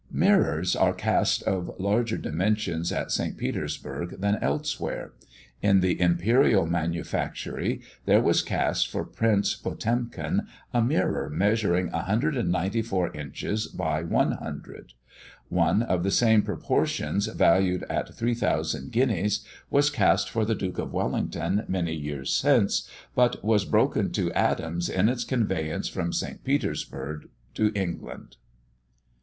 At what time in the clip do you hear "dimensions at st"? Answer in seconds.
2.17-3.37